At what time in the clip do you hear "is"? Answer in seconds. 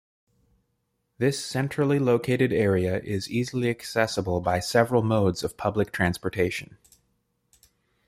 3.03-3.29